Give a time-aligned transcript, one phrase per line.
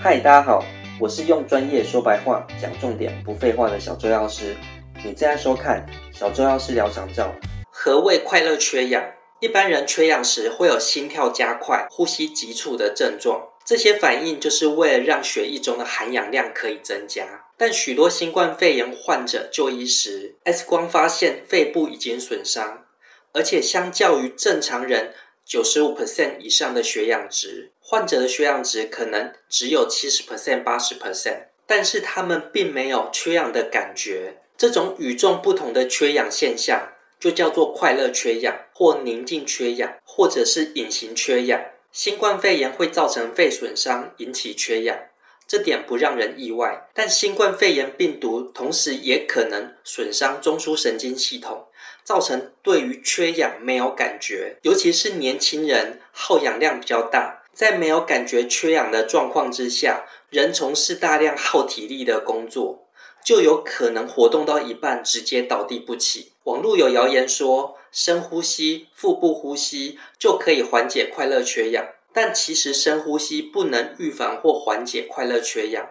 [0.00, 0.64] 嗨，大家好，
[1.00, 4.56] 我是用专业说白话、讲重点、不废话的小周药师。
[5.04, 7.34] 你正在收看小周药师聊长照。
[7.68, 9.04] 何谓快乐缺氧？
[9.40, 17.46] 一般人缺氧时会有心跳加快、呼吸急促的症状，这些反应就是为了让血液中的含氧量可以增加。
[17.56, 22.84] 但许多新冠肺炎患者就医时，X 光发现肺部已经损伤，
[23.32, 25.12] 而且相较于正常人。
[25.48, 34.42] 九十五 percent 以上的血氧值，患者的血氧值可能只有七十 percent、八十 percent，但是他们并没有缺氧的感觉。
[34.58, 41.58] 这种与众不同的缺氧现象，就叫做快乐缺氧，或宁静缺氧，或者是隐形缺氧。
[41.90, 44.98] 新冠肺炎会造成肺损伤，引起缺氧。
[45.46, 51.67] 这点不让人意外，但新冠肺炎病毒同时也可能损伤中枢神经系统，
[52.08, 62.88] 造成对于缺氧没有感觉，尤其是年轻人耗氧量比较大，在没有感觉缺氧的状况之下，人从事大量耗体力的工作，
[63.22, 66.32] 就有可能活动到一半直接倒地不起。
[66.44, 71.88] 网络有谣言说，深呼吸、腹部呼吸就可以缓解快乐缺氧。
[72.14, 75.90] 但其实深呼吸不能预防或缓解快乐缺氧，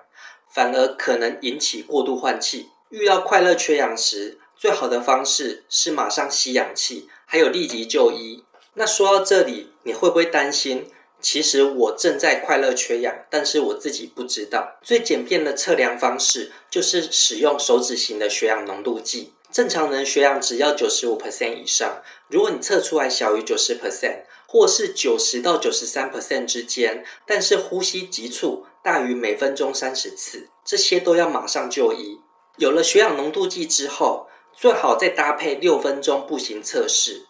[0.50, 2.70] 反而可能引起过度换气。
[2.90, 8.44] 遇到快乐缺氧时，最好的方式是马上吸氧气，还有立即就医。
[8.74, 10.90] 那说到这里，你会不会担心？
[11.22, 14.78] 其实我正在快乐缺氧，但是我自己不知道。
[14.82, 19.34] 最简便的测量方式就是使用手指型的血氧浓度计。
[19.52, 24.24] 正常人血氧值要九十五 percent 以上，如果你测出来小于九十 percent。
[24.50, 32.22] 或是九十到九十三 percent 之间，但是呼吸急促大于每分钟三十次，这些都要马上就医。
[32.56, 37.28] 有了血氧浓度计之后，最好再搭配六分钟步行测试。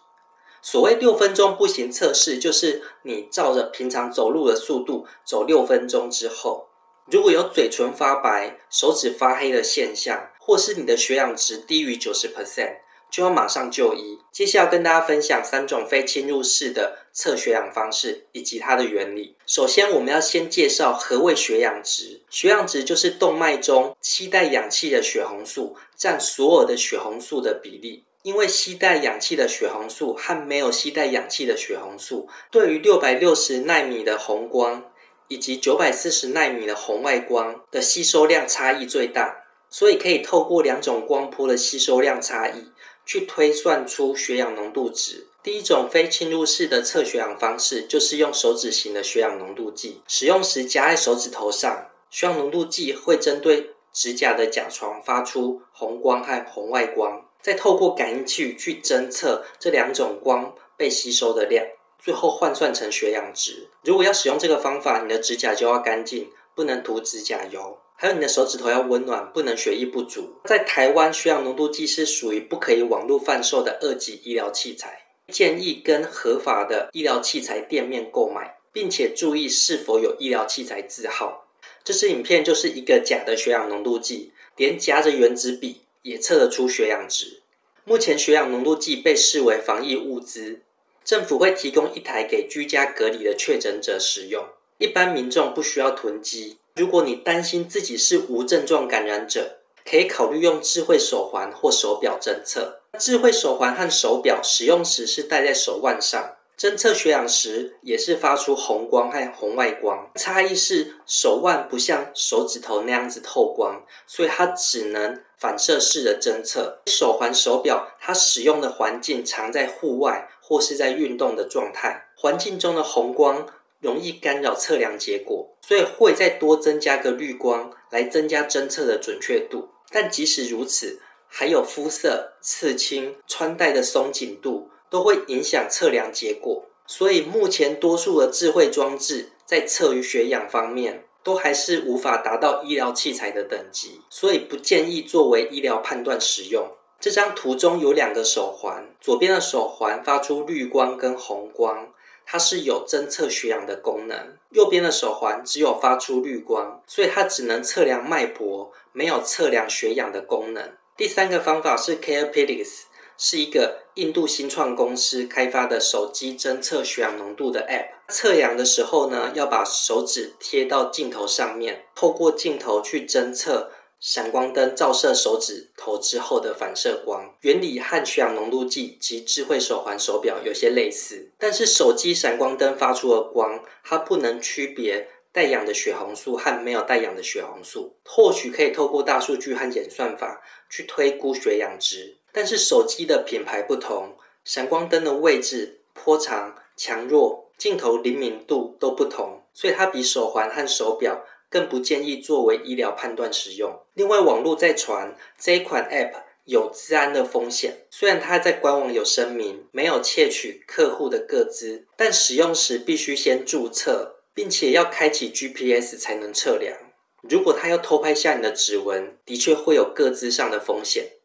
[0.62, 6.70] 所谓六分钟步行测试，就是你照着平常走路的速度走六分钟之后，
[7.04, 12.78] 如果有嘴唇发白、手指发黑的现象，或是你的血氧值低于九十 percent。
[13.10, 14.18] 就要马上就医。
[14.30, 19.36] 接下来跟大家分享三种非侵入式的测血氧方式以及它的原理。
[19.46, 22.20] 首先，我们要先介绍何谓血氧值。
[22.30, 28.04] 血氧值就是动脉中吸带氧气的血红素占所有的血红素的比例。
[28.22, 34.84] 因为吸带氧气的血红素和没有吸带氧气的血红素，对于六百六十纳米的红光
[35.28, 42.70] 以及九百四十纳米的红外光的吸收量差异最大，所以可以透过两种光波的吸收量差异。
[43.08, 45.28] 去推算出血氧浓度值。
[45.42, 50.02] 第一种非侵入式的测血氧方式，就是用手指型的血氧浓度计。
[50.06, 61.64] 使用时夹在手指头上，血氧浓度计会针对指甲的甲床发出红光和红外光，再透过感应器去侦测这两种光被吸收的量，
[61.98, 63.70] 最后换算成血氧值。
[63.84, 67.78] 如果要使用这个方法，你的指甲就要干净，不能涂指甲油。
[68.00, 70.36] 还有你的手指头要温暖，不能血液不足。
[70.44, 81.48] 在台湾，血氧浓度计是属于不可以网络贩售的二级医疗器材，建议跟合法的医疗器材店面购买，并且注意是否有医疗器材字号。
[81.82, 87.42] 这支影片就是一个假的血氧浓度计，连夹着原子笔也测得出血氧值。
[87.82, 90.60] 目前血氧浓度计被视为防疫物资，
[91.04, 94.46] 政府会提供一台给居家隔离的确诊者使用，
[94.78, 96.58] 一般民众不需要囤积。
[96.78, 102.82] 如果你担心自己是无症状感染者，可以考虑用智慧手环或手表侦测。
[103.00, 110.08] 智慧手环和手表使用时是戴在手腕上，侦测血氧时也是发出红光和红外光。
[110.14, 116.78] 差异是手腕不像手指头那样子透光，所以它只能反射式的侦测。
[116.86, 123.48] 手环、手表它使用的环境常在户外或是在运动的状态，环境中的红光。
[123.80, 129.68] 容易干扰测量结果，所以会再多增加个滤光来增加侦测的准确度。
[129.90, 136.64] 但即使如此，还有肤色、刺青、穿戴的松紧度都会影响测量结果。
[136.86, 146.66] 所以目前多数的智慧装置在测于血氧方面都还是无法达到医疗器材的等级，所以不建议作为医疗判断使用。
[146.98, 151.92] 这张图中有两个手环，左边的手环发出绿光跟红光。
[152.30, 160.72] 它是有侦测血氧的功能，右边的手环只有发出绿光，所以它只能测量脉搏，没有测量血氧的功能。
[160.94, 162.82] 第三个方法是 CarePedix，
[163.16, 168.12] 是一个印度新创公司开发的手机侦测血氧浓度的 App。
[168.12, 173.70] 测氧的时候呢，要把手指贴到镜头上面，透过镜头去侦测。
[174.00, 185.08] 闪光灯照射手指头之后的反射光原理和血氧浓度计及智慧手环手表有些类似，但是手机闪光灯发出的光，它不能区别。
[185.30, 192.16] 带氧的血红素和没有带氧的血红素，或许可以透过大数据和演算法去推估血氧值。
[192.32, 203.80] 但是手机的品牌不同，闪光灯的位置、波长、强弱、镜头灵敏度都不同，所以它比手环和手表更不建议作为医疗判断使用。
[203.94, 206.22] 另外，网络在传这一款 App。
[206.44, 216.74] 有治安的风险，虽然它在官网有声明没有窃取客户的个资，但使用时必须先注册，并且要开启 GPS 才能测量。
[217.20, 221.17] 如果他要偷拍下你的指纹，的确会有个资上的风险。